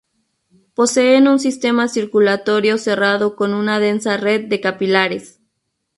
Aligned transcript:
Poseen 0.73 1.27
un 1.27 1.39
sistema 1.39 1.87
circulatorio 1.87 2.79
cerrado 2.79 3.35
con 3.35 3.53
una 3.53 3.77
densa 3.77 4.17
red 4.17 4.45
de 4.47 4.59
capilares. 4.59 5.39